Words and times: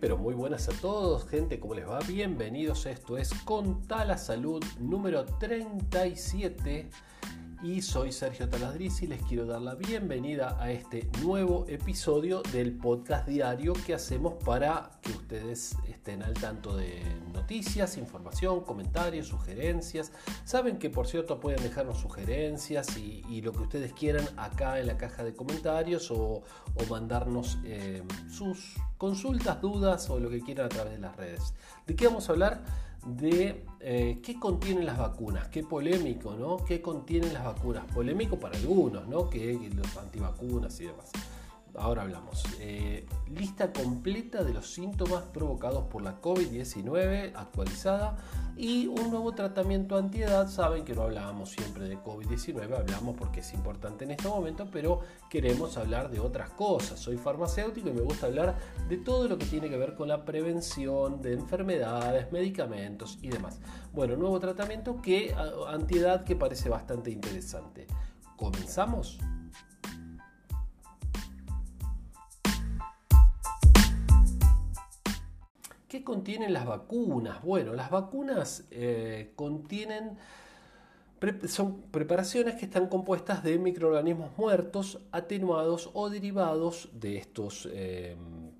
pero 0.00 0.16
muy 0.16 0.34
buenas 0.34 0.68
a 0.68 0.72
todos, 0.72 1.26
gente, 1.28 1.58
¿cómo 1.58 1.74
les 1.74 1.88
va? 1.88 1.98
Bienvenidos, 2.00 2.86
esto 2.86 3.18
es 3.18 3.32
Conta 3.44 4.04
Salud 4.16 4.62
número 4.78 5.24
37 5.24 6.88
y 7.62 7.82
soy 7.82 8.12
Sergio 8.12 8.48
Taladriz 8.48 9.02
y 9.02 9.08
les 9.08 9.20
quiero 9.22 9.44
dar 9.44 9.60
la 9.60 9.74
bienvenida 9.74 10.56
a 10.60 10.70
este 10.70 11.08
nuevo 11.22 11.66
episodio 11.68 12.40
del 12.52 12.72
podcast 12.72 13.26
diario 13.26 13.72
que 13.84 13.94
hacemos 13.94 14.34
para 14.44 14.90
que 15.02 15.10
ustedes 15.10 15.76
estén 15.88 16.22
al 16.22 16.34
tanto 16.34 16.76
de 16.76 17.02
noticias, 17.32 17.96
información, 17.96 18.60
comentarios, 18.60 19.26
sugerencias. 19.26 20.12
Saben 20.44 20.78
que 20.78 20.88
por 20.88 21.08
cierto 21.08 21.40
pueden 21.40 21.60
dejarnos 21.62 21.98
sugerencias 21.98 22.96
y, 22.96 23.42
lo 23.42 23.52
que 23.52 23.60
ustedes 23.60 23.92
quieran 23.92 24.26
acá 24.36 24.78
en 24.78 24.86
la 24.86 24.96
caja 24.96 25.24
de 25.24 25.34
comentarios 25.34 26.10
o, 26.10 26.42
mandarnos 26.88 27.58
eh, 27.64 28.02
sus 28.30 28.76
consultas, 28.98 29.60
dudas 29.60 30.08
o 30.10 30.20
lo 30.20 30.30
que 30.30 30.40
quieran 30.40 30.66
a 30.66 30.68
través 30.68 30.92
de 30.92 30.98
las 30.98 31.16
redes. 31.16 31.54
¿De 31.86 31.96
qué 31.96 32.06
vamos 32.06 32.28
a 32.28 32.32
hablar? 32.32 32.62
De 33.06 33.64
eh, 33.80 34.20
qué 34.22 34.38
contienen 34.38 34.86
las 34.86 34.98
vacunas, 34.98 35.48
qué 35.48 35.62
polémico, 35.62 36.34
¿no? 36.34 36.56
¿Qué 36.64 36.80
contienen 36.82 37.32
las 37.32 37.44
vacunas? 37.44 37.84
Polémico 37.92 38.38
para 38.38 38.56
algunos, 38.58 39.06
¿no? 39.08 39.30
Que, 39.30 39.70
los 39.74 39.96
antivacunas 39.96 40.80
y 40.80 40.86
demás 40.86 41.10
ahora 41.74 42.02
hablamos. 42.02 42.44
Eh, 42.60 43.06
lista 43.28 43.72
completa 43.72 44.42
de 44.42 44.52
los 44.52 44.72
síntomas 44.72 45.22
provocados 45.24 45.84
por 45.84 46.02
la 46.02 46.20
COVID-19 46.20 47.32
actualizada 47.34 48.16
y 48.56 48.86
un 48.86 49.10
nuevo 49.10 49.32
tratamiento 49.34 49.96
antiedad. 49.96 50.48
Saben 50.48 50.84
que 50.84 50.94
no 50.94 51.02
hablábamos 51.02 51.50
siempre 51.50 51.88
de 51.88 51.98
COVID-19, 51.98 52.76
hablamos 52.76 53.16
porque 53.16 53.40
es 53.40 53.54
importante 53.54 54.04
en 54.04 54.12
este 54.12 54.28
momento, 54.28 54.68
pero 54.72 55.00
queremos 55.30 55.76
hablar 55.76 56.10
de 56.10 56.20
otras 56.20 56.50
cosas. 56.50 56.98
Soy 56.98 57.16
farmacéutico 57.16 57.88
y 57.88 57.92
me 57.92 58.02
gusta 58.02 58.26
hablar 58.26 58.56
de 58.88 58.96
todo 58.96 59.28
lo 59.28 59.38
que 59.38 59.46
tiene 59.46 59.68
que 59.68 59.76
ver 59.76 59.94
con 59.94 60.08
la 60.08 60.24
prevención 60.24 61.22
de 61.22 61.34
enfermedades, 61.34 62.32
medicamentos 62.32 63.18
y 63.22 63.28
demás. 63.28 63.60
Bueno, 63.92 64.16
nuevo 64.16 64.40
tratamiento 64.40 65.00
que 65.00 65.34
antiedad 65.68 66.24
que 66.24 66.34
parece 66.34 66.68
bastante 66.68 67.10
interesante. 67.10 67.86
¿Comenzamos? 68.36 69.18
¿Qué 75.88 76.04
contienen 76.04 76.52
las 76.52 76.66
vacunas? 76.66 77.42
Bueno, 77.42 77.72
las 77.72 77.90
vacunas 77.90 78.64
eh, 78.70 79.32
contienen 79.36 80.18
son 81.48 81.82
preparaciones 81.90 82.54
que 82.54 82.66
están 82.66 82.88
compuestas 82.88 83.42
de 83.42 83.58
microorganismos 83.58 84.30
muertos, 84.36 85.00
atenuados 85.10 85.90
o 85.94 86.10
derivados 86.10 86.90
de 86.92 87.16
estos, 87.16 87.68
em, 87.72 88.50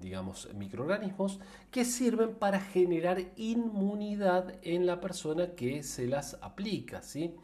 digamos, 0.00 0.48
microorganismos 0.54 1.40
que 1.70 1.84
sirven 1.84 2.34
para 2.34 2.60
generar 2.60 3.18
inmunidad 3.36 4.54
en 4.62 4.86
la 4.86 5.00
persona 5.00 5.54
que 5.54 5.82
se 5.82 6.06
las 6.06 6.38
aplica, 6.40 7.02
¿sí? 7.02 7.34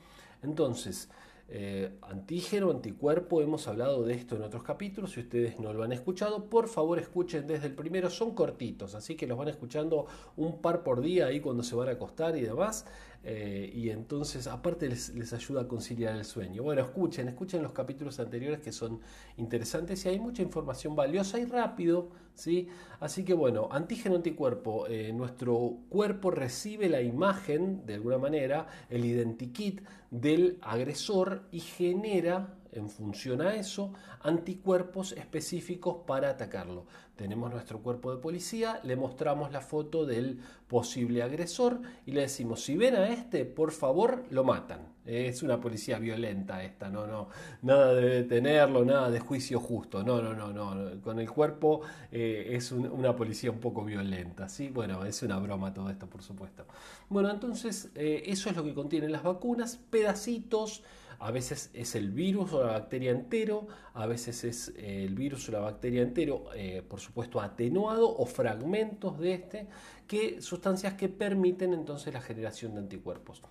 Entonces, 0.43 1.11
eh, 1.49 1.97
antígeno, 2.03 2.73
anticuerpo, 2.73 3.41
hemos 3.41 3.69
hablado 3.69 4.03
de 4.05 4.15
esto 4.15 4.35
en 4.35 4.43
otros 4.43 4.65
capítulos, 4.65 5.13
si 5.13 5.21
ustedes 5.21 5.61
no 5.61 5.73
lo 5.73 5.85
han 5.85 5.93
escuchado, 5.93 6.51
por 6.51 6.67
favor 6.67 6.99
escuchen 6.99 7.47
desde 7.47 7.69
el 7.69 7.75
primero, 7.75 8.11
son 8.11 8.35
cortitos, 8.35 8.97
así 8.97 9.15
que 9.15 9.29
los 9.29 9.39
van 9.39 9.49
escuchando 9.49 10.07
un 10.37 10.61
par 10.61 10.83
por 10.83 11.01
día 11.01 11.27
ahí 11.27 11.39
cuando 11.39 11.63
se 11.63 11.77
van 11.77 11.89
a 11.89 11.93
acostar 11.93 12.37
y 12.37 12.41
demás, 12.41 12.85
eh, 13.23 13.71
y 13.73 13.91
entonces 13.91 14.49
aparte 14.49 14.89
les, 14.89 15.15
les, 15.15 15.33
ayuda 15.33 15.63
a 15.63 15.69
conciliar 15.69 16.17
el 16.17 16.25
sueño. 16.25 16.65
Bueno, 16.65 16.83
escuchen, 16.83 17.29
escuchen 17.29 17.63
los 17.63 17.73
capítulos 17.73 18.19
anteriores 18.19 18.61
que 18.61 18.73
son 18.73 19.01
interesantes 19.37 20.05
y 20.05 20.09
hay 20.09 20.19
mucha 20.19 20.43
información 20.43 20.97
valiosa 20.97 21.39
y 21.39 21.45
rápido, 21.45 22.11
¿sí? 22.37 22.69
Así 23.01 23.25
que 23.25 23.35
bueno, 23.35 23.69
antígeno, 23.73 24.15
anticuerpo, 24.15 24.87
eh, 24.87 25.13
nuestro 25.13 25.79
cuerpo 25.89 26.31
recibe 26.31 26.89
la 26.89 27.01
imagen, 27.01 27.85
de 27.85 27.95
alguna 27.95 28.19
manera, 28.19 28.69
el 28.89 29.05
identikit 29.05 29.81
del 30.11 30.59
agresor 30.63 31.49
y 31.51 31.61
genera 31.61 32.55
en 32.77 32.91
función 32.91 33.41
a 33.41 33.55
eso, 33.55 33.93
anticuerpos 34.23 35.13
específicos 35.13 35.99
para 36.07 36.31
atacarlo. 36.31 36.87
Tenemos 37.17 37.51
nuestro 37.51 37.81
cuerpo 37.81 38.15
de 38.15 38.21
policía, 38.21 38.79
le 38.83 38.95
mostramos 38.95 39.51
la 39.51 39.63
foto 39.63 40.05
del 40.05 40.39
posible 40.69 41.23
agresor 41.23 41.81
y 42.05 42.13
le 42.13 42.23
decimos, 42.23 42.63
si 42.63 42.77
ven 42.77 42.95
a 42.95 43.09
este, 43.09 43.47
por 43.47 43.73
favor, 43.73 44.25
lo 44.31 44.45
matan. 44.45 44.95
Es 45.07 45.43
una 45.43 45.61
policía 45.61 45.99
violenta 45.99 46.63
esta, 46.65 46.91
no, 46.91 47.07
no, 47.07 47.29
nada 47.63 47.95
de 47.95 48.23
detenerlo, 48.23 48.85
nada 48.85 49.09
de 49.09 49.21
juicio 49.21 49.61
justo, 49.61 50.03
no, 50.03 50.21
no, 50.21 50.35
no, 50.35 50.53
no, 50.53 51.01
con 51.01 51.21
el 51.21 51.31
cuerpo 51.31 51.83
eh, 52.11 52.49
es 52.51 52.73
una 52.73 53.15
policía 53.15 53.53
un 53.53 53.61
poco 53.61 53.85
violenta, 53.85 54.49
¿sí? 54.49 54.69
Bueno, 54.69 55.05
es 55.05 55.23
una 55.23 55.39
broma 55.39 55.73
todo 55.73 55.89
esto, 55.91 56.09
por 56.09 56.23
supuesto. 56.23 56.67
Bueno, 57.09 57.31
entonces, 57.31 57.93
eh, 57.95 58.25
eso 58.27 58.51
es 58.51 58.57
lo 58.57 58.65
que 58.65 58.75
contienen 58.75 59.13
las 59.13 59.23
vacunas, 59.23 59.79
pedacitos, 59.91 60.83
a 61.19 61.31
veces 61.31 61.71
es 61.75 61.95
el 61.95 62.11
virus 62.11 62.53
o 62.53 62.65
la 62.65 62.73
bacteria 62.73 63.11
entero, 63.11 63.67
a 63.95 64.07
veces 64.07 64.45
es 64.45 64.73
el 64.77 65.15
virus 65.15 65.49
o 65.49 65.53
la 65.53 65.61
bacteria 65.61 66.03
entero, 66.03 66.47
eh, 66.55 66.83
por 66.87 67.01
supuesto, 67.01 67.41
atenuado 67.41 68.09
o 68.09 68.27
fragmentos 68.27 69.19
de 69.19 69.33
este, 69.35 69.67
que 70.07 70.41
sustancias 70.41 70.95
que 70.95 71.09
permiten 71.09 71.73
entonces 71.73 72.13
la 72.13 72.21
generación 72.21 72.75
de 72.75 72.81
anticuerpos 72.81 73.43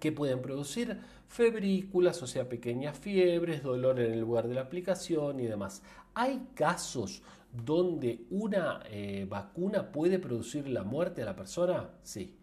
que 0.00 0.12
pueden 0.12 0.42
producir 0.42 0.98
febrículas, 1.26 2.22
o 2.22 2.26
sea, 2.26 2.48
pequeñas 2.48 2.98
fiebres, 2.98 3.62
dolor 3.62 3.98
en 3.98 4.12
el 4.12 4.20
lugar 4.20 4.46
de 4.46 4.54
la 4.54 4.62
aplicación 4.62 5.40
y 5.40 5.46
demás. 5.46 5.82
Hay 6.14 6.48
casos 6.54 7.22
donde 7.52 8.24
una 8.30 8.82
eh, 8.90 9.26
vacuna 9.28 9.90
puede 9.92 10.18
producir 10.18 10.68
la 10.68 10.82
muerte 10.82 11.22
a 11.22 11.24
la 11.24 11.36
persona? 11.36 11.90
Sí. 12.02 12.34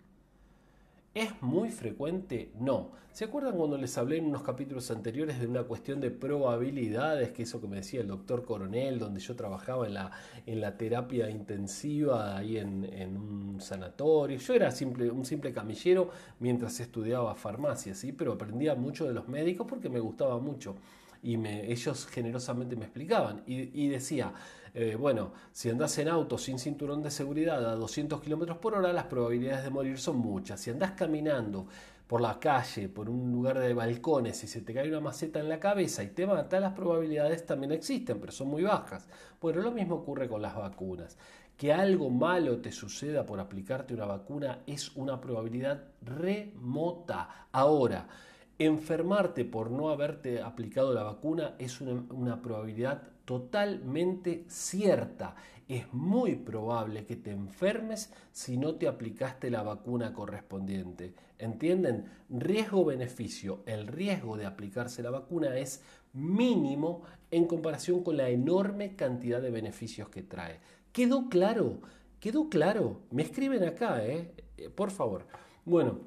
¿Es 1.14 1.30
muy 1.44 1.70
frecuente? 1.70 2.52
No. 2.60 2.90
¿Se 3.12 3.26
acuerdan 3.26 3.56
cuando 3.56 3.78
les 3.78 3.96
hablé 4.00 4.18
en 4.18 4.26
unos 4.26 4.42
capítulos 4.42 4.90
anteriores 4.90 5.40
de 5.40 5.46
una 5.46 5.62
cuestión 5.62 6.02
de 6.02 6.10
probabilidades, 6.10 7.32
que 7.32 7.44
eso 7.44 7.62
que 7.62 7.68
me 7.68 7.76
decía 7.76 8.02
el 8.02 8.08
doctor 8.08 8.44
Coronel, 8.44 8.98
donde 8.98 9.20
yo 9.20 9.36
trabajaba 9.36 9.86
en 9.86 9.94
la, 9.94 10.10
en 10.48 10.60
la 10.60 10.76
terapia 10.76 11.30
intensiva 11.30 12.36
ahí 12.36 12.58
en, 12.58 12.84
en 12.86 13.16
un 13.16 13.62
sanatorio? 13.62 14.40
Yo 14.40 14.56
era 14.56 14.72
simple, 14.72 15.12
un 15.12 15.24
simple 15.24 15.54
camillero 15.54 16.10
mientras 16.40 16.80
estudiaba 16.80 17.36
farmacia, 17.36 17.94
¿sí? 17.94 18.12
pero 18.12 18.34
aprendía 18.34 18.74
mucho 18.74 19.08
de 19.08 19.14
los 19.14 19.28
médicos 19.28 19.68
porque 19.70 19.90
me 19.90 20.00
gustaba 20.00 20.40
mucho 20.40 20.76
y 21.24 21.38
me, 21.38 21.72
ellos 21.72 22.06
generosamente 22.06 22.76
me 22.76 22.84
explicaban 22.84 23.44
y, 23.48 23.88
decía, 23.88 24.34
eh, 24.74 24.96
bueno, 25.00 25.32
si 25.54 25.70
andas 25.70 25.98
en 25.98 26.10
auto 26.10 26.38
sin 26.38 26.60
cinturón 26.60 27.02
de 27.02 27.10
seguridad 27.10 27.66
a 27.66 27.76
200 27.76 28.22
kilómetros 28.22 28.58
por 28.58 28.76
hora, 28.76 28.92
las 28.92 29.06
probabilidades 29.06 29.64
de 29.64 29.70
morir 29.70 29.98
son 29.98 30.18
muchas. 30.18 30.60
Si 30.60 30.70
andas 30.70 30.92
caminando 30.92 31.68
por 32.08 32.20
la 32.20 32.40
calle, 32.40 32.90
por 32.90 33.10
un 33.10 33.32
lugar 33.32 33.58
de 33.58 33.74
balcones 33.74 34.44
y 34.44 34.48
se 34.48 34.62
te 34.62 34.74
cae 34.74 34.90
una 34.90 35.00
maceta 35.00 35.40
en 35.40 35.48
la 35.48 35.62
cabeza 35.62 36.04
y 36.04 36.10
te 36.10 36.28
mata, 36.28 36.60
las 36.60 36.74
probabilidades 36.74 37.46
también 37.46 37.72
existen, 37.72 38.20
pero 38.20 38.34
son 38.34 38.50
muy 38.50 38.64
bajas. 38.64 39.08
Bueno, 39.40 39.62
lo 39.62 39.72
mismo 39.72 39.96
ocurre 39.96 40.28
con 40.28 40.42
las 40.42 40.56
vacunas. 40.56 41.18
Que 41.58 41.72
algo 41.72 42.10
malo 42.10 42.58
te 42.60 42.72
suceda 42.72 43.26
por 43.26 43.40
aplicarte 43.40 43.94
una 43.94 44.06
vacuna 44.06 44.60
es 44.68 44.94
una 44.96 45.22
probabilidad 45.22 45.86
remota. 46.02 47.48
Ahora, 47.52 48.08
Enfermarte 48.60 49.46
por 49.46 49.72
no 49.72 49.90
haberte 49.90 50.42
aplicado 50.42 50.94
la 50.94 51.02
vacuna 51.02 51.56
es 51.58 51.82
una, 51.82 52.42
probabilidad 52.42 53.02
totalmente 53.26 54.46
cierta. 54.48 55.36
Es 55.68 55.92
muy 55.92 56.36
probable 56.36 57.06
que 57.06 57.16
te 57.16 57.32
enfermes 57.32 58.14
si 58.32 58.58
no 58.58 58.76
te 58.76 58.88
aplicaste 58.88 59.50
la 59.50 59.64
vacuna 59.64 60.14
correspondiente. 60.14 61.16
¿Entienden? 61.40 62.06
Riesgo-beneficio. 62.30 63.64
El 63.66 63.88
riesgo 63.88 64.38
de 64.38 64.46
aplicarse 64.46 65.02
la 65.02 65.10
vacuna 65.10 65.58
es 65.58 65.82
mínimo 66.14 67.02
en 67.32 67.46
comparación 67.46 68.04
con 68.04 68.18
la 68.18 68.30
enorme 68.30 68.96
cantidad 68.96 69.42
de 69.42 69.50
beneficios 69.50 70.10
que 70.10 70.22
trae. 70.22 70.60
¿Quedó 70.92 71.28
claro? 71.28 71.80
¿Quedó 72.20 72.50
claro? 72.50 73.02
Me 73.10 73.24
escriben 73.24 73.64
acá, 73.64 74.06
¿eh? 74.06 74.32
eh 74.58 74.70
por 74.70 74.92
favor. 74.92 75.26
Bueno, 75.66 76.02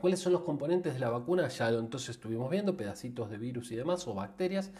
¿Cuáles 0.00 0.20
son 0.20 0.32
los 0.32 0.42
componentes 0.42 0.94
de 0.94 1.00
la 1.00 1.10
vacuna? 1.10 1.48
Ya 1.48 1.70
lo 1.70 1.78
entonces 1.78 2.10
estuvimos 2.10 2.50
viendo, 2.50 2.76
pedacitos 2.76 3.30
de 3.30 3.38
virus 3.38 3.72
y 3.72 3.76
demás, 3.76 4.06
o 4.06 4.14
bacterias, 4.14 4.70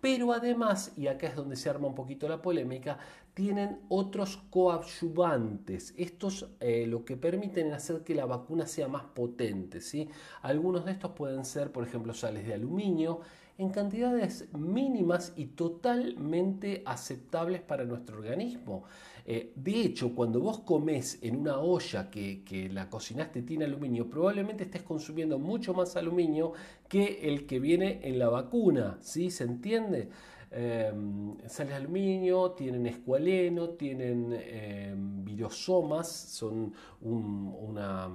pero 0.00 0.32
además, 0.32 0.92
y 0.96 1.06
acá 1.06 1.28
es 1.28 1.36
donde 1.36 1.54
se 1.54 1.70
arma 1.70 1.86
un 1.86 1.94
poquito 1.94 2.28
la 2.28 2.42
polémica, 2.42 2.98
tienen 3.34 3.78
otros 3.88 4.42
coadyuvantes. 4.50 5.94
Estos 5.96 6.48
eh, 6.58 6.86
lo 6.88 7.04
que 7.04 7.16
permiten 7.16 7.72
hacer 7.72 8.02
que 8.02 8.14
la 8.14 8.26
vacuna 8.26 8.66
sea 8.66 8.88
más 8.88 9.04
potente. 9.04 9.80
¿sí? 9.80 10.08
Algunos 10.42 10.84
de 10.84 10.92
estos 10.92 11.12
pueden 11.12 11.44
ser, 11.44 11.70
por 11.70 11.86
ejemplo, 11.86 12.14
sales 12.14 12.44
de 12.46 12.54
aluminio, 12.54 13.20
en 13.58 13.70
cantidades 13.70 14.48
mínimas 14.52 15.32
y 15.36 15.46
totalmente 15.46 16.82
aceptables 16.86 17.60
para 17.60 17.84
nuestro 17.84 18.18
organismo. 18.18 18.84
Eh, 19.24 19.52
de 19.54 19.80
hecho, 19.82 20.14
cuando 20.14 20.40
vos 20.40 20.60
comes 20.60 21.18
en 21.22 21.36
una 21.36 21.58
olla 21.58 22.10
que, 22.10 22.70
la 22.72 22.90
cocinaste 22.90 23.42
tiene 23.42 23.66
aluminio, 23.66 24.08
probablemente 24.08 24.64
estés 24.64 24.82
consumiendo 24.82 25.38
mucho 25.38 25.74
más 25.74 25.96
aluminio 25.96 26.52
que 26.88 27.20
el 27.28 27.46
que 27.46 27.60
viene 27.60 28.00
en 28.02 28.18
la 28.18 28.28
vacuna, 28.28 28.98
¿sí? 29.00 29.30
¿Se 29.30 29.44
entiende? 29.44 30.08
de 30.52 31.74
aluminio, 31.74 32.50
tienen 32.50 32.86
escualeno, 32.86 33.70
tienen 33.70 34.34
em, 34.38 35.24
virosomas, 35.24 36.08
son 36.10 36.74
una, 37.00 38.10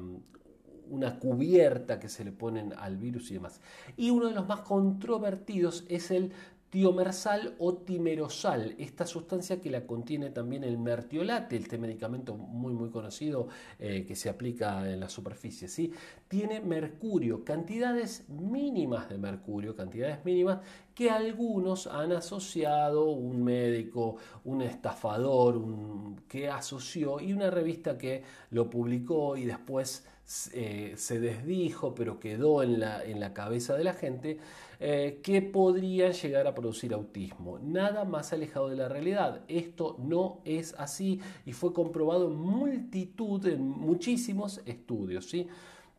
una 0.90 1.20
cubierta 1.20 2.00
que 2.00 2.10
se 2.10 2.24
le 2.24 2.32
ponen 2.32 2.74
al 2.78 2.98
virus 2.98 3.32
y 3.32 3.36
demás. 3.36 3.62
Y 3.96 4.10
uno 4.10 4.28
de 4.28 4.34
los 4.34 4.48
más 4.48 4.62
controvertidos 4.62 5.86
es 5.88 6.12
el 6.12 6.32
tiomersal 6.70 7.56
o 7.60 7.76
timerosal, 7.78 8.76
esta 8.78 9.06
sustancia 9.06 9.62
que 9.62 9.70
la 9.70 9.86
contiene 9.86 10.32
también 10.32 10.66
el 10.66 10.78
mertiolate, 10.78 11.56
este 11.56 11.78
medicamento 11.78 12.36
muy 12.36 12.74
muy 12.74 12.90
conocido 12.90 13.48
eh, 13.80 14.04
que 14.06 14.16
se 14.16 14.30
aplica 14.30 14.92
en 14.92 15.00
la 15.00 15.08
superficie, 15.08 15.70
¿sí? 15.70 15.94
tiene 16.28 16.60
mercurio, 16.60 17.46
cantidades 17.46 18.28
mínimas 18.28 19.10
de 19.10 19.18
mercurio, 19.18 19.76
cantidades 19.78 20.26
mínimas 20.26 20.60
que 20.98 21.12
algunos 21.12 21.86
han 21.86 22.12
asociado, 22.12 23.12
un 23.12 23.44
médico, 23.44 24.16
un 24.46 24.64
estafador, 24.64 25.56
un, 25.56 26.24
que 26.28 26.50
asoció 26.50 27.20
y 27.20 27.34
una 27.34 27.52
revista 27.52 28.00
que 28.00 28.24
lo 28.50 28.68
publicó 28.68 29.38
y 29.38 29.46
después 29.46 30.08
eh, 30.54 30.96
se 30.98 31.20
desdijo, 31.20 31.94
pero 31.94 32.20
quedó 32.20 32.64
en 32.64 32.80
la, 32.80 33.06
en 33.06 33.20
la 33.20 33.32
cabeza 33.32 33.76
de 33.76 33.84
la 33.84 33.94
gente, 33.94 34.40
eh, 34.80 35.20
que 35.22 35.44
podrían 35.44 36.14
llegar 36.14 36.48
a 36.48 36.56
producir 36.56 36.96
autismo. 36.96 37.60
Nada 37.60 38.04
más 38.04 38.34
alejado 38.34 38.70
de 38.70 38.78
la 38.78 38.90
realidad. 38.90 39.42
Esto 39.48 39.98
no 40.00 40.40
es 40.46 40.74
así 40.80 41.22
y 41.46 41.54
fue 41.54 41.74
comprobado 41.74 42.26
en 42.26 42.38
multitud, 42.38 43.46
en 43.46 43.62
muchísimos 43.62 44.64
estudios. 44.66 45.30
¿sí? 45.30 45.48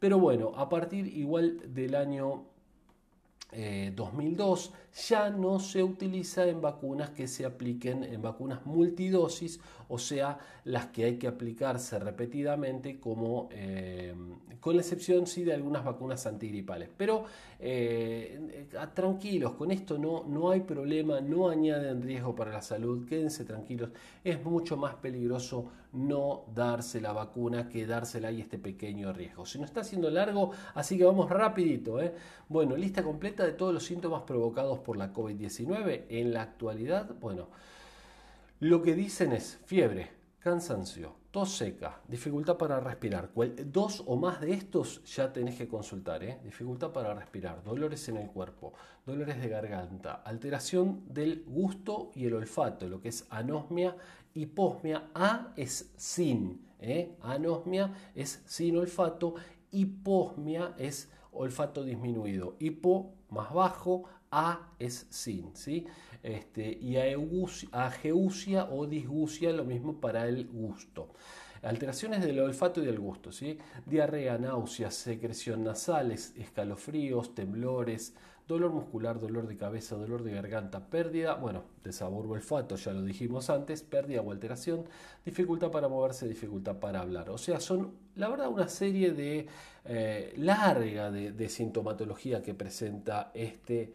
Pero 0.00 0.18
bueno, 0.18 0.50
a 0.56 0.68
partir 0.68 1.06
igual 1.06 1.72
del 1.72 1.94
año 1.94 2.57
2002 3.50 4.66
eh, 4.66 4.78
ya 5.08 5.30
no 5.30 5.58
se 5.58 5.82
utiliza 5.82 6.46
en 6.46 6.60
vacunas 6.60 7.10
que 7.10 7.26
se 7.26 7.46
apliquen 7.46 8.04
en 8.04 8.20
vacunas 8.20 8.66
multidosis, 8.66 9.60
o 9.88 9.98
sea, 9.98 10.38
las 10.64 10.86
que 10.86 11.04
hay 11.04 11.16
que 11.16 11.28
aplicarse 11.28 11.98
repetidamente, 11.98 13.00
como 13.00 13.48
eh, 13.52 14.14
con 14.60 14.76
la 14.76 14.82
excepción 14.82 15.26
sí 15.26 15.44
de 15.44 15.54
algunas 15.54 15.84
vacunas 15.84 16.26
antigripales. 16.26 16.90
Pero 16.94 17.24
eh, 17.58 18.66
tranquilos, 18.92 19.52
con 19.54 19.70
esto 19.70 19.96
no, 19.98 20.24
no 20.24 20.50
hay 20.50 20.60
problema, 20.60 21.20
no 21.20 21.48
añaden 21.48 22.02
riesgo 22.02 22.34
para 22.34 22.52
la 22.52 22.62
salud, 22.62 23.06
quédense 23.08 23.44
tranquilos, 23.44 23.90
es 24.24 24.44
mucho 24.44 24.76
más 24.76 24.94
peligroso 24.96 25.70
no 25.92 26.44
darse 26.54 27.00
la 27.00 27.12
vacuna 27.12 27.68
que 27.68 27.86
dársela 27.86 28.30
y 28.30 28.40
este 28.40 28.58
pequeño 28.58 29.12
riesgo. 29.12 29.46
Se 29.46 29.58
nos 29.58 29.70
está 29.70 29.80
haciendo 29.80 30.10
largo, 30.10 30.50
así 30.74 30.98
que 30.98 31.04
vamos 31.04 31.30
rapidito. 31.30 31.98
Bueno, 32.48 32.76
lista 32.76 33.02
completa 33.02 33.37
de 33.44 33.52
todos 33.52 33.74
los 33.74 33.84
síntomas 33.84 34.22
provocados 34.22 34.78
por 34.78 34.96
la 34.96 35.12
COVID-19 35.12 36.04
en 36.08 36.32
la 36.32 36.42
actualidad, 36.42 37.14
bueno, 37.20 37.48
lo 38.60 38.82
que 38.82 38.94
dicen 38.94 39.32
es 39.32 39.60
fiebre, 39.66 40.10
cansancio, 40.40 41.14
tos 41.30 41.56
seca, 41.56 42.00
dificultad 42.08 42.56
para 42.56 42.80
respirar. 42.80 43.30
Dos 43.66 44.02
o 44.06 44.16
más 44.16 44.40
de 44.40 44.52
estos 44.52 45.04
ya 45.04 45.32
tenés 45.32 45.56
que 45.56 45.68
consultar. 45.68 46.24
¿eh? 46.24 46.40
Dificultad 46.42 46.90
para 46.90 47.14
respirar, 47.14 47.62
dolores 47.62 48.08
en 48.08 48.16
el 48.16 48.28
cuerpo, 48.28 48.72
dolores 49.06 49.40
de 49.40 49.48
garganta, 49.48 50.14
alteración 50.24 51.04
del 51.06 51.44
gusto 51.46 52.10
y 52.14 52.26
el 52.26 52.34
olfato, 52.34 52.88
lo 52.88 53.00
que 53.00 53.08
es 53.08 53.26
anosmia, 53.30 53.96
hiposmia. 54.34 55.10
A 55.14 55.52
es 55.56 55.92
sin, 55.96 56.66
¿eh? 56.80 57.16
anosmia 57.22 57.92
es 58.14 58.42
sin 58.46 58.76
olfato, 58.76 59.34
hiposmia 59.70 60.74
es 60.78 61.10
olfato 61.38 61.84
disminuido, 61.84 62.56
hipo 62.58 63.14
más 63.30 63.52
bajo, 63.52 64.04
a 64.30 64.72
es 64.78 65.06
sin, 65.10 65.54
¿sí? 65.56 65.86
Este, 66.22 66.76
y 66.80 66.96
ageusia 67.72 68.64
o 68.70 68.86
disgusia, 68.86 69.52
lo 69.52 69.64
mismo 69.64 70.00
para 70.00 70.28
el 70.28 70.46
gusto. 70.46 71.08
Alteraciones 71.62 72.24
del 72.24 72.38
olfato 72.40 72.82
y 72.82 72.86
del 72.86 73.00
gusto, 73.00 73.32
¿sí? 73.32 73.58
Diarrea, 73.86 74.38
náuseas, 74.38 74.94
secreción 74.94 75.64
nasales, 75.64 76.34
escalofríos, 76.36 77.34
temblores, 77.34 78.14
dolor 78.48 78.72
muscular, 78.72 79.20
dolor 79.20 79.46
de 79.46 79.56
cabeza, 79.56 79.94
dolor 79.94 80.22
de 80.22 80.32
garganta, 80.32 80.80
pérdida, 80.86 81.34
bueno, 81.34 81.64
de 81.84 81.92
sabor 81.92 82.26
o 82.26 82.30
olfato, 82.30 82.76
ya 82.76 82.92
lo 82.92 83.02
dijimos 83.02 83.50
antes, 83.50 83.82
pérdida 83.82 84.22
o 84.22 84.32
alteración, 84.32 84.86
dificultad 85.24 85.70
para 85.70 85.86
moverse, 85.88 86.26
dificultad 86.26 86.76
para 86.76 87.00
hablar. 87.00 87.28
O 87.28 87.36
sea, 87.36 87.60
son, 87.60 87.92
la 88.16 88.28
verdad, 88.28 88.48
una 88.48 88.68
serie 88.68 89.12
de 89.12 89.46
eh, 89.84 90.32
larga 90.38 91.10
de 91.10 91.48
sintomatología 91.50 92.42
que 92.42 92.54
presenta 92.54 93.30
este 93.34 93.92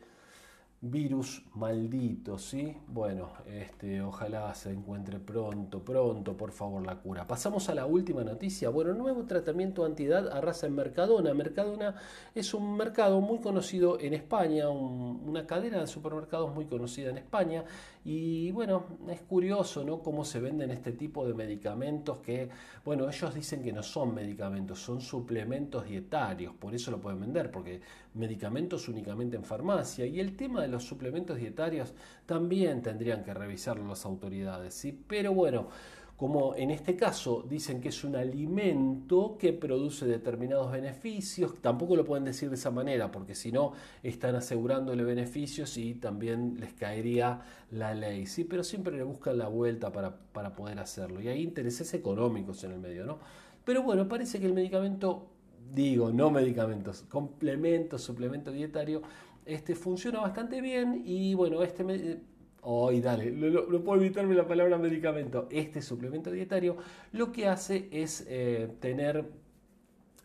virus 0.86 1.42
maldito, 1.56 2.38
¿sí? 2.38 2.76
Bueno, 2.88 3.32
este, 3.46 4.02
ojalá 4.02 4.54
se 4.54 4.70
encuentre 4.70 5.18
pronto, 5.18 5.80
pronto, 5.80 6.36
por 6.36 6.52
favor, 6.52 6.86
la 6.86 6.98
cura. 6.98 7.26
Pasamos 7.26 7.70
a 7.70 7.74
la 7.74 7.86
última 7.86 8.22
noticia. 8.26 8.68
Bueno, 8.68 8.94
nuevo 8.94 9.24
tratamiento 9.24 9.86
antiedad 9.86 10.28
arrasa 10.28 10.68
en 10.68 10.76
Mercadona. 10.76 11.34
Mercadona 11.34 11.96
es 12.36 12.54
un 12.54 12.76
mercado 12.76 13.22
muy 13.22 13.40
conocido 13.40 13.98
en 13.98 14.14
España, 14.14 14.68
una 14.68 15.48
cadena 15.48 15.80
de 15.80 15.88
supermercados 15.88 16.54
muy 16.54 16.66
conocida 16.66 17.12
en 17.12 17.18
España. 17.18 17.64
Y 18.06 18.52
bueno, 18.52 18.86
es 19.10 19.22
curioso, 19.22 19.84
¿no? 19.84 20.02
Cómo 20.02 20.26
se 20.26 20.40
venden 20.40 20.72
este 20.72 20.92
tipo 20.92 21.26
de 21.26 21.34
medicamentos 21.34 22.18
que, 22.20 22.50
bueno, 22.84 23.08
ellos 23.08 23.34
dicen 23.34 23.64
que 23.64 23.72
no 23.72 23.82
son 23.82 24.14
medicamentos, 24.14 24.80
son 24.80 25.00
suplementos 25.00 25.86
dietarios. 25.86 26.54
Por 26.54 26.76
eso 26.76 26.92
lo 26.92 27.00
pueden 27.00 27.22
vender, 27.22 27.50
porque 27.50 27.80
medicamentos 28.16 28.90
únicamente 28.90 29.38
en 29.38 29.46
farmacia. 29.46 30.06
Y 30.06 30.20
el 30.20 30.36
tema 30.36 30.62
de 30.62 30.68
los 30.68 30.84
suplementos 30.84 31.38
dietarios 31.38 31.94
también 32.26 32.82
tendrían 32.82 33.24
que 33.24 33.34
revisarlo 33.34 33.88
las 33.88 34.06
autoridades, 34.06 34.74
¿sí? 34.74 34.92
Pero 35.08 35.34
bueno, 35.34 35.70
como 36.18 36.56
en 36.56 36.72
este 36.72 36.96
caso 36.96 37.44
dicen 37.50 37.82
que 37.82 37.90
es 37.90 38.04
un 38.04 38.16
alimento 38.16 39.36
que 39.38 39.52
produce 39.52 40.06
determinados 40.06 40.72
beneficios, 40.72 41.56
tampoco 41.60 41.96
lo 41.96 42.06
pueden 42.06 42.24
decir 42.24 42.50
de 42.50 42.56
esa 42.56 42.72
manera, 42.72 43.12
porque 43.12 43.36
si 43.36 43.52
no 43.52 43.74
están 44.04 44.36
asegurándole 44.36 45.04
beneficios 45.04 45.78
y 45.78 45.96
también 45.96 46.60
les 46.60 46.74
caería 46.74 47.42
la 47.72 47.94
ley, 47.94 48.28
¿sí? 48.28 48.44
Pero 48.44 48.64
siempre 48.64 48.96
le 48.96 49.04
buscan 49.04 49.38
la 49.38 49.48
vuelta 49.48 49.92
para, 49.92 50.16
para 50.16 50.56
poder 50.56 50.80
hacerlo. 50.80 51.20
Y 51.20 51.28
hay 51.28 51.42
intereses 51.42 51.94
económicos 51.94 52.64
en 52.64 52.74
el 52.74 52.80
medio, 52.80 53.06
¿no? 53.06 53.20
Pero 53.66 53.82
bueno, 53.82 54.08
parece 54.08 54.40
que 54.40 54.46
el 54.46 54.54
medicamento 54.54 55.28
digo, 55.74 56.12
no 56.12 56.30
medicamentos, 56.30 57.04
complemento, 57.10 57.98
suplemento 57.98 58.52
dietario, 58.52 59.02
este 59.46 59.76
funciona 59.76 60.20
bastante 60.22 60.62
bien 60.62 61.02
y 61.06 61.34
bueno, 61.34 61.64
este... 61.64 62.22
Hoy, 62.66 63.02
dale, 63.02 63.30
no, 63.30 63.84
puedo 63.84 64.02
evitarme 64.02 64.36
la 64.36 64.48
palabra 64.48 64.78
medicamento. 64.78 65.48
Este 65.52 65.82
suplemento 65.82 66.32
dietario 66.32 66.78
lo 67.12 67.32
que 67.32 67.48
hace 67.48 67.90
es 67.92 68.26
eh, 68.30 68.70
tener 68.80 69.26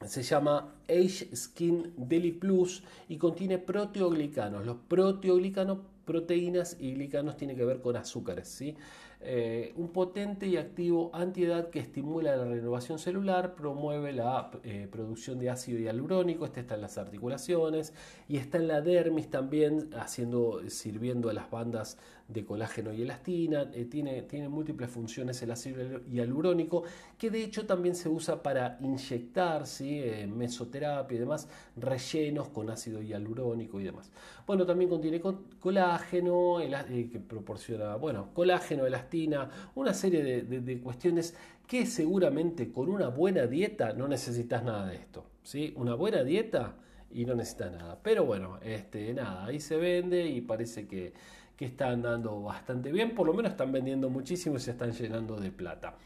se 0.06 0.22
llama 0.22 0.74
Age 0.88 1.34
Skin 1.34 1.94
Deli 1.96 2.30
Plus 2.30 2.84
y 3.08 3.16
contiene 3.16 3.58
proteoglicanos. 3.58 4.64
Los 4.64 4.76
proteoglicanos, 4.86 5.78
proteínas 6.04 6.76
y 6.78 6.94
glicanos 6.94 7.36
tienen 7.36 7.56
que 7.56 7.64
ver 7.64 7.80
con 7.80 7.96
azúcares, 7.96 8.48
¿sí? 8.48 8.76
Eh, 9.20 9.72
un 9.74 9.88
potente 9.88 10.46
y 10.46 10.56
activo 10.56 11.10
antiedad 11.12 11.70
que 11.70 11.80
estimula 11.80 12.36
la 12.36 12.44
renovación 12.44 13.00
celular, 13.00 13.56
promueve 13.56 14.12
la 14.12 14.52
eh, 14.62 14.86
producción 14.90 15.40
de 15.40 15.50
ácido 15.50 15.80
hialurónico, 15.80 16.44
este 16.44 16.60
está 16.60 16.76
en 16.76 16.82
las 16.82 16.98
articulaciones 16.98 17.92
y 18.28 18.36
está 18.36 18.58
en 18.58 18.68
la 18.68 18.80
dermis 18.80 19.28
también, 19.28 19.90
haciendo, 19.98 20.60
sirviendo 20.70 21.30
a 21.30 21.32
las 21.32 21.50
bandas 21.50 21.98
de 22.28 22.44
colágeno 22.44 22.92
y 22.92 23.02
elastina, 23.02 23.70
eh, 23.72 23.86
tiene, 23.86 24.22
tiene 24.22 24.48
múltiples 24.48 24.90
funciones 24.90 25.42
el 25.42 25.50
ácido 25.50 26.00
hialurónico, 26.06 26.84
que 27.16 27.30
de 27.30 27.42
hecho 27.42 27.66
también 27.66 27.94
se 27.94 28.08
usa 28.08 28.42
para 28.42 28.78
inyectar, 28.80 29.66
¿sí? 29.66 30.02
mesoterapia 30.28 31.16
y 31.16 31.18
demás, 31.18 31.48
rellenos 31.76 32.48
con 32.48 32.70
ácido 32.70 33.02
hialurónico 33.02 33.80
y 33.80 33.84
demás. 33.84 34.10
Bueno, 34.46 34.66
también 34.66 34.90
contiene 34.90 35.20
colágeno, 35.60 36.58
que 36.88 37.20
proporciona, 37.20 37.96
bueno, 37.96 38.28
colágeno, 38.34 38.86
elastina, 38.86 39.50
una 39.74 39.94
serie 39.94 40.42
de, 40.42 40.80
cuestiones 40.80 41.34
que 41.66 41.86
seguramente 41.86 42.72
con 42.72 42.88
una 42.88 43.08
buena 43.08 43.46
dieta 43.46 43.92
no 43.92 44.08
necesitas 44.08 44.62
nada 44.64 44.86
de 44.86 44.96
esto. 44.96 45.24
¿sí? 45.42 45.72
Una 45.76 45.94
buena 45.94 46.24
dieta 46.24 46.76
y 47.10 47.24
no 47.24 47.34
necesitas 47.34 47.72
nada. 47.72 47.98
Pero 48.02 48.24
bueno, 48.24 48.58
este, 48.62 49.12
nada, 49.14 49.46
ahí 49.46 49.60
se 49.60 49.76
vende 49.76 50.26
y 50.26 50.40
parece 50.40 50.86
que, 50.86 51.12
que 51.58 51.64
está 51.66 51.90
andando 51.90 52.40
bastante 52.40 52.92
bien. 52.92 53.14
Por 53.14 53.26
lo 53.26 53.34
menos 53.34 53.50
están 53.50 53.72
vendiendo 53.72 54.08
muchísimo 54.08 54.56
y 54.56 54.60
se 54.60 54.70
están 54.70 54.92
llenando 54.92 55.36
de 55.36 55.50
plata. 55.50 55.96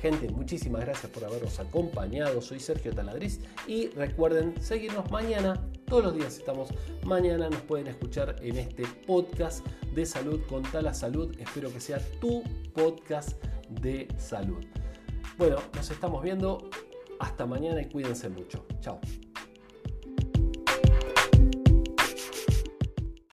Gente, 0.00 0.30
muchísimas 0.30 0.82
gracias 0.82 1.10
por 1.10 1.24
habernos 1.24 1.58
acompañado. 1.58 2.40
Soy 2.40 2.60
Sergio 2.60 2.94
Taladriz 2.94 3.40
y 3.66 3.88
recuerden 3.88 4.54
seguirnos 4.62 5.10
mañana. 5.10 5.60
Todos 5.86 6.04
los 6.04 6.14
días 6.14 6.38
estamos. 6.38 6.68
Mañana 7.02 7.50
nos 7.50 7.62
pueden 7.62 7.88
escuchar 7.88 8.36
en 8.40 8.56
este 8.58 8.84
podcast 9.08 9.66
de 9.96 10.06
salud 10.06 10.40
con 10.48 10.62
Tala 10.62 10.94
Salud. 10.94 11.34
Espero 11.40 11.72
que 11.72 11.80
sea 11.80 11.98
tu 12.20 12.44
podcast 12.72 13.42
de 13.68 14.06
salud. 14.16 14.64
Bueno, 15.36 15.56
nos 15.74 15.90
estamos 15.90 16.22
viendo. 16.22 16.70
Hasta 17.18 17.46
mañana 17.46 17.82
y 17.82 17.86
cuídense 17.86 18.28
mucho. 18.28 18.64
Chao. 18.80 19.00